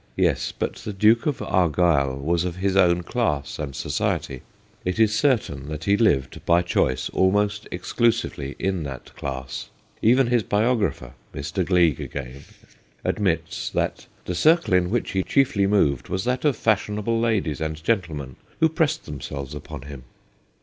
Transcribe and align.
Yes; 0.17 0.51
but 0.51 0.77
the 0.77 0.93
Duke 0.93 1.27
of 1.27 1.43
Argyll 1.43 2.17
was 2.17 2.43
of 2.43 2.55
his 2.55 2.75
own 2.75 3.03
class 3.03 3.59
and 3.59 3.75
society. 3.75 4.41
It 4.83 4.97
is 4.97 5.15
certain 5.15 5.67
that 5.69 5.83
he 5.83 5.95
lived, 5.95 6.43
by 6.43 6.63
choice, 6.63 7.07
almost 7.09 7.67
exclusively 7.69 8.55
in 8.57 8.81
that 8.81 9.15
class. 9.15 9.69
Even 10.01 10.25
his 10.25 10.41
biographer 10.41 11.13
Mr. 11.35 11.63
Gleig 11.63 11.99
again 11.99 12.43
164 13.03 13.03
THE 13.03 13.05
GHOSTS 13.05 13.05
OF 13.05 13.13
PICCADILLY 13.13 13.13
admits 13.13 13.69
that' 13.95 14.07
the 14.25 14.33
circle 14.33 14.73
in 14.73 14.89
which 14.89 15.11
he 15.11 15.21
chiefly 15.21 15.67
moved 15.67 16.09
was 16.09 16.23
that 16.23 16.45
of 16.45 16.55
fashionable 16.57 17.19
ladies 17.19 17.61
and 17.61 17.83
gentlemen, 17.83 18.37
who 18.59 18.69
pressed 18.69 19.05
themselves 19.05 19.53
upon 19.53 19.83
him.' 19.83 20.03